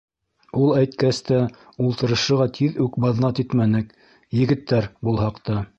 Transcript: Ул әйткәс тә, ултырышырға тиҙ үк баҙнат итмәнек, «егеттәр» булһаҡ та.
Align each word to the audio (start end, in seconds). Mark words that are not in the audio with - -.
Ул 0.61 0.71
әйткәс 0.77 1.19
тә, 1.27 1.41
ултырышырға 1.87 2.49
тиҙ 2.59 2.81
үк 2.87 2.99
баҙнат 3.07 3.45
итмәнек, 3.45 3.97
«егеттәр» 4.43 4.95
булһаҡ 5.11 5.43
та. 5.51 5.63